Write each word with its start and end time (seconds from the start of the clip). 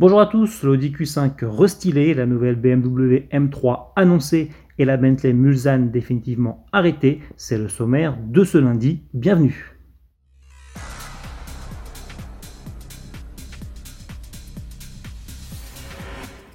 Bonjour 0.00 0.20
à 0.20 0.26
tous, 0.26 0.62
l'Audi 0.62 0.90
Q5 0.92 1.44
restylé, 1.44 2.14
la 2.14 2.24
nouvelle 2.24 2.54
BMW 2.54 3.26
M3 3.32 3.94
annoncée 3.96 4.52
et 4.78 4.84
la 4.84 4.96
Bentley 4.96 5.32
Mulsanne 5.32 5.90
définitivement 5.90 6.64
arrêtée, 6.70 7.20
c'est 7.36 7.58
le 7.58 7.66
sommaire 7.66 8.16
de 8.28 8.44
ce 8.44 8.58
lundi. 8.58 9.02
Bienvenue. 9.12 9.77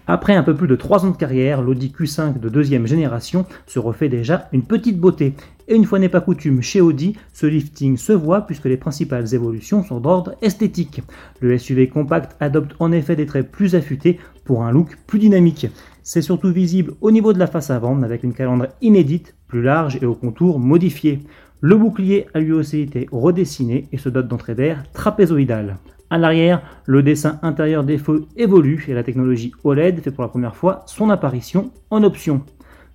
Après 0.05 0.35
un 0.35 0.43
peu 0.43 0.53
plus 0.53 0.67
de 0.67 0.75
3 0.75 1.05
ans 1.05 1.11
de 1.11 1.17
carrière, 1.17 1.61
l'Audi 1.61 1.93
Q5 1.97 2.37
de 2.37 2.49
deuxième 2.49 2.87
génération 2.87 3.45
se 3.67 3.79
refait 3.79 4.09
déjà 4.09 4.49
une 4.51 4.63
petite 4.63 4.99
beauté. 4.99 5.33
Et 5.69 5.75
une 5.75 5.85
fois 5.85 5.97
n'est 5.97 6.09
pas 6.09 6.19
coutume, 6.19 6.61
chez 6.61 6.81
Audi, 6.81 7.15
ce 7.31 7.45
lifting 7.45 7.95
se 7.95 8.11
voit 8.11 8.41
puisque 8.41 8.65
les 8.65 8.75
principales 8.75 9.33
évolutions 9.33 9.81
sont 9.81 10.01
d'ordre 10.01 10.35
esthétique. 10.41 11.01
Le 11.39 11.57
SUV 11.57 11.87
compact 11.87 12.35
adopte 12.41 12.75
en 12.79 12.91
effet 12.91 13.15
des 13.15 13.25
traits 13.25 13.49
plus 13.49 13.75
affûtés 13.75 14.19
pour 14.43 14.63
un 14.63 14.73
look 14.73 14.97
plus 15.07 15.19
dynamique. 15.19 15.67
C'est 16.01 16.21
surtout 16.21 16.51
visible 16.51 16.95
au 16.99 17.09
niveau 17.09 17.31
de 17.31 17.39
la 17.39 17.47
face 17.47 17.69
avant 17.69 18.01
avec 18.03 18.23
une 18.23 18.33
calandre 18.33 18.67
inédite, 18.81 19.35
plus 19.47 19.61
large 19.61 19.97
et 20.01 20.05
au 20.05 20.15
contour 20.15 20.59
modifié. 20.59 21.21
Le 21.61 21.77
bouclier 21.77 22.27
a 22.33 22.41
lui 22.41 22.51
aussi 22.51 22.81
été 22.81 23.07
redessiné 23.09 23.87
et 23.93 23.97
se 23.97 24.09
dote 24.09 24.27
d'entrée 24.27 24.53
d'air 24.53 24.83
trapézoïdale. 24.91 25.77
À 26.13 26.19
l'arrière, 26.19 26.61
le 26.85 27.01
dessin 27.01 27.39
intérieur 27.41 27.83
des 27.83 27.97
feux 27.97 28.27
évolue 28.37 28.85
et 28.87 28.93
la 28.93 29.01
technologie 29.01 29.51
OLED 29.63 29.99
fait 29.99 30.11
pour 30.11 30.21
la 30.21 30.27
première 30.27 30.55
fois 30.55 30.83
son 30.85 31.09
apparition 31.09 31.71
en 31.89 32.03
option. 32.03 32.43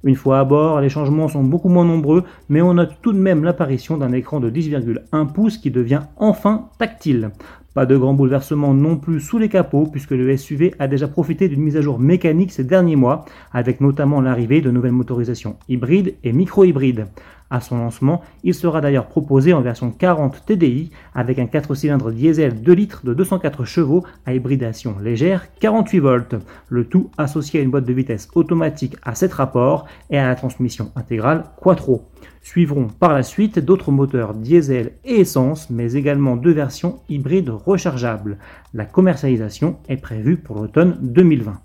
Une 0.05 0.15
fois 0.15 0.39
à 0.39 0.45
bord, 0.45 0.81
les 0.81 0.89
changements 0.89 1.27
sont 1.27 1.43
beaucoup 1.43 1.69
moins 1.69 1.85
nombreux, 1.85 2.23
mais 2.49 2.63
on 2.63 2.75
note 2.75 2.93
tout 3.03 3.13
de 3.13 3.19
même 3.19 3.43
l'apparition 3.43 3.97
d'un 3.97 4.13
écran 4.13 4.39
de 4.39 4.49
10,1 4.49 5.33
pouces 5.33 5.59
qui 5.59 5.73
devient 5.73 6.03
enfin 6.17 6.69
tactile. 6.79 7.33
Pas 7.75 7.87
de 7.87 7.97
grands 7.97 8.15
bouleversements 8.15 8.73
non 8.73 8.97
plus 8.97 9.21
sous 9.21 9.39
les 9.39 9.49
capots, 9.49 9.89
puisque 9.91 10.13
le 10.13 10.37
SUV 10.37 10.75
a 10.79 10.87
déjà 10.87 11.09
profité 11.09 11.49
d'une 11.49 11.63
mise 11.63 11.77
à 11.77 11.81
jour 11.81 11.99
mécanique 11.99 12.53
ces 12.53 12.63
derniers 12.63 12.95
mois, 12.95 13.25
avec 13.53 13.81
notamment 13.81 14.21
l'arrivée 14.21 14.61
de 14.61 14.71
nouvelles 14.71 14.93
motorisations 14.93 15.57
hybrides 15.69 16.15
et 16.23 16.33
micro-hybrides. 16.33 17.07
À 17.51 17.61
son 17.61 17.79
lancement, 17.79 18.21
il 18.45 18.55
sera 18.55 18.83
d'ailleurs 18.83 19.07
proposé 19.07 19.55
en 19.55 19.63
version 19.63 19.91
40 19.91 20.45
TDI 20.45 20.91
avec 21.15 21.39
un 21.39 21.47
4 21.47 21.75
cylindres 21.75 22.13
diesel 22.13 22.61
2 22.61 22.73
litres 22.73 23.07
de 23.07 23.15
204 23.15 23.65
chevaux 23.65 24.05
à 24.27 24.35
hybridation 24.35 24.97
légère 25.01 25.47
48 25.61 25.99
volts, 25.99 26.35
le 26.69 26.85
tout 26.85 27.11
associé 27.17 27.61
à 27.61 27.63
une 27.63 27.71
boîte 27.71 27.87
de 27.87 27.93
vitesse 27.95 28.29
automatique 28.35 28.97
à 29.03 29.15
7 29.15 29.33
rapports 29.33 29.87
et 30.11 30.19
à 30.19 30.29
la 30.29 30.35
transmission 30.35 30.93
intégrale 30.95 31.45
Quattro. 31.57 32.03
Suivront 32.43 32.89
par 32.89 33.15
la 33.15 33.23
suite 33.23 33.59
d'autres 33.59 33.93
moteurs 33.93 34.35
diesel 34.35 34.93
et 35.05 35.21
essence, 35.21 35.71
mais 35.71 35.95
également 35.95 36.37
deux 36.37 36.53
versions 36.53 37.01
hybrides 37.09 37.51
rechargeables. 37.51 38.39
La 38.75 38.85
commercialisation 38.85 39.79
est 39.89 39.97
prévue 39.97 40.37
pour 40.37 40.57
l'automne 40.57 40.99
2020. 41.01 41.59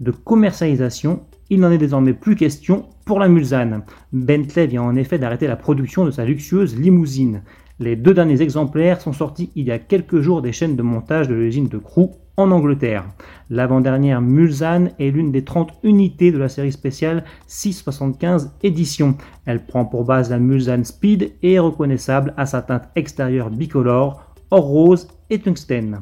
De 0.00 0.10
commercialisation, 0.10 1.20
il 1.52 1.60
n'en 1.60 1.70
est 1.70 1.76
désormais 1.76 2.14
plus 2.14 2.34
question 2.34 2.86
pour 3.04 3.20
la 3.20 3.28
Mulsanne. 3.28 3.82
Bentley 4.14 4.66
vient 4.66 4.84
en 4.84 4.96
effet 4.96 5.18
d'arrêter 5.18 5.46
la 5.46 5.56
production 5.56 6.06
de 6.06 6.10
sa 6.10 6.24
luxueuse 6.24 6.78
limousine. 6.78 7.42
Les 7.78 7.94
deux 7.94 8.14
derniers 8.14 8.40
exemplaires 8.40 9.02
sont 9.02 9.12
sortis 9.12 9.50
il 9.54 9.66
y 9.66 9.70
a 9.70 9.78
quelques 9.78 10.22
jours 10.22 10.40
des 10.40 10.52
chaînes 10.52 10.76
de 10.76 10.82
montage 10.82 11.28
de 11.28 11.34
l'usine 11.34 11.68
de 11.68 11.76
Crewe 11.76 12.08
en 12.38 12.50
Angleterre. 12.52 13.04
L'avant-dernière 13.50 14.22
Mulsanne 14.22 14.92
est 14.98 15.10
l'une 15.10 15.30
des 15.30 15.44
30 15.44 15.74
unités 15.82 16.32
de 16.32 16.38
la 16.38 16.48
série 16.48 16.72
spéciale 16.72 17.22
675 17.48 18.52
édition. 18.62 19.18
Elle 19.44 19.66
prend 19.66 19.84
pour 19.84 20.06
base 20.06 20.30
la 20.30 20.38
Mulsanne 20.38 20.86
Speed 20.86 21.34
et 21.42 21.52
est 21.52 21.58
reconnaissable 21.58 22.32
à 22.38 22.46
sa 22.46 22.62
teinte 22.62 22.88
extérieure 22.96 23.50
bicolore, 23.50 24.24
or 24.50 24.64
rose 24.64 25.06
et 25.28 25.38
tungstène. 25.38 26.00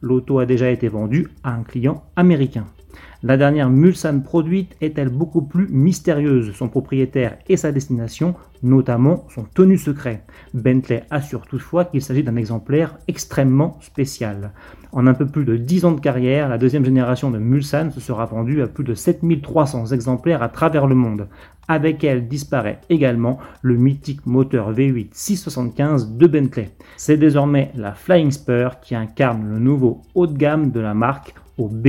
L'auto 0.00 0.38
a 0.38 0.46
déjà 0.46 0.70
été 0.70 0.86
vendue 0.86 1.26
à 1.42 1.54
un 1.54 1.64
client 1.64 2.04
américain. 2.14 2.66
La 3.22 3.36
dernière 3.36 3.70
Mulsanne 3.70 4.24
produite 4.24 4.76
est-elle 4.80 5.08
beaucoup 5.08 5.42
plus 5.42 5.68
mystérieuse 5.68 6.52
Son 6.54 6.68
propriétaire 6.68 7.36
et 7.48 7.56
sa 7.56 7.70
destination, 7.70 8.34
notamment, 8.62 9.26
sont 9.28 9.46
tenus 9.54 9.84
secrets. 9.84 10.24
Bentley 10.54 11.04
assure 11.10 11.46
toutefois 11.46 11.84
qu'il 11.84 12.02
s'agit 12.02 12.24
d'un 12.24 12.34
exemplaire 12.34 12.98
extrêmement 13.06 13.78
spécial. 13.80 14.52
En 14.90 15.06
un 15.06 15.14
peu 15.14 15.26
plus 15.26 15.44
de 15.44 15.56
10 15.56 15.84
ans 15.84 15.92
de 15.92 16.00
carrière, 16.00 16.48
la 16.48 16.58
deuxième 16.58 16.84
génération 16.84 17.30
de 17.30 17.38
Mulsanne 17.38 17.92
se 17.92 18.00
sera 18.00 18.26
vendue 18.26 18.60
à 18.60 18.66
plus 18.66 18.84
de 18.84 18.94
7300 18.94 19.86
exemplaires 19.86 20.42
à 20.42 20.48
travers 20.48 20.86
le 20.86 20.94
monde. 20.94 21.28
Avec 21.68 22.04
elle 22.04 22.28
disparaît 22.28 22.80
également 22.90 23.38
le 23.62 23.76
mythique 23.76 24.26
moteur 24.26 24.72
V8 24.72 25.10
675 25.12 26.16
de 26.16 26.26
Bentley. 26.26 26.70
C'est 26.96 27.16
désormais 27.16 27.70
la 27.74 27.94
Flying 27.94 28.32
Spur 28.32 28.80
qui 28.80 28.94
incarne 28.94 29.48
le 29.48 29.58
nouveau 29.58 30.02
haut 30.14 30.26
de 30.26 30.36
gamme 30.36 30.72
de 30.72 30.80
la 30.80 30.92
marque 30.92 31.34
au 31.56 31.68
B. 31.68 31.88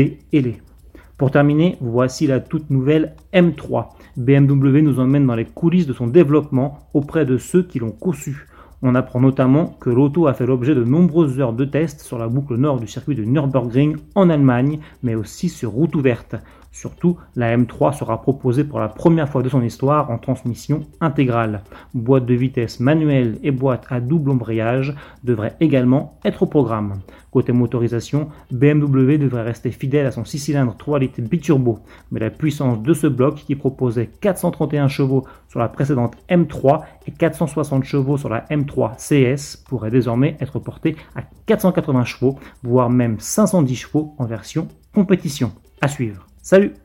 Pour 1.17 1.29
terminer, 1.29 1.77
voici 1.79 2.25
la 2.25 2.39
toute 2.39 2.71
nouvelle 2.71 3.15
M3. 3.33 3.89
BMW 4.17 4.81
nous 4.81 4.99
emmène 4.99 5.27
dans 5.27 5.35
les 5.35 5.45
coulisses 5.45 5.85
de 5.85 5.93
son 5.93 6.07
développement 6.07 6.79
auprès 6.93 7.25
de 7.25 7.37
ceux 7.37 7.61
qui 7.61 7.77
l'ont 7.77 7.91
conçu. 7.91 8.47
On 8.81 8.95
apprend 8.95 9.21
notamment 9.21 9.77
que 9.79 9.91
l'auto 9.91 10.25
a 10.25 10.33
fait 10.33 10.47
l'objet 10.47 10.73
de 10.73 10.83
nombreuses 10.83 11.39
heures 11.39 11.53
de 11.53 11.65
tests 11.65 12.01
sur 12.01 12.17
la 12.17 12.27
boucle 12.27 12.55
nord 12.55 12.79
du 12.79 12.87
circuit 12.87 13.15
de 13.15 13.23
Nürburgring 13.23 13.95
en 14.15 14.29
Allemagne, 14.29 14.79
mais 15.03 15.13
aussi 15.13 15.49
sur 15.49 15.71
route 15.71 15.95
ouverte. 15.95 16.35
Surtout, 16.73 17.17
la 17.35 17.55
M3 17.55 17.93
sera 17.93 18.19
proposée 18.23 18.63
pour 18.63 18.79
la 18.79 18.89
première 18.89 19.29
fois 19.29 19.43
de 19.43 19.47
son 19.47 19.61
histoire 19.61 20.09
en 20.09 20.17
transmission 20.17 20.81
intégrale. 21.01 21.61
Boîte 21.93 22.25
de 22.25 22.33
vitesse 22.33 22.79
manuelle 22.79 23.37
et 23.43 23.51
boîte 23.51 23.85
à 23.91 24.01
double 24.01 24.31
embrayage 24.31 24.95
devraient 25.23 25.55
également 25.59 26.17
être 26.25 26.41
au 26.41 26.45
programme. 26.47 27.01
Côté 27.29 27.51
motorisation, 27.51 28.29
BMW 28.51 29.19
devrait 29.19 29.43
rester 29.43 29.69
fidèle 29.69 30.07
à 30.07 30.11
son 30.11 30.25
6 30.25 30.39
cylindres 30.39 30.75
3 30.75 30.97
litres 30.97 31.21
biturbo, 31.21 31.77
mais 32.11 32.19
la 32.19 32.31
puissance 32.31 32.81
de 32.81 32.93
ce 32.95 33.05
bloc 33.05 33.35
qui 33.35 33.55
proposait 33.55 34.09
431 34.21 34.87
chevaux 34.87 35.27
sur 35.49 35.59
la 35.59 35.69
précédente 35.69 36.15
M3 36.27 36.81
et 37.05 37.11
460 37.11 37.83
chevaux 37.83 38.17
sur 38.17 38.29
la 38.29 38.45
M3 38.49 38.95
CS 38.97 39.57
pourrait 39.57 39.91
désormais 39.91 40.37
être 40.39 40.57
portée 40.57 40.95
à 41.15 41.21
480 41.45 42.03
chevaux, 42.05 42.39
voire 42.63 42.89
même 42.89 43.19
510 43.19 43.75
chevaux 43.75 44.15
en 44.17 44.25
version 44.25 44.67
compétition. 44.91 45.51
À 45.79 45.87
suivre. 45.87 46.32
Salut 46.43 46.75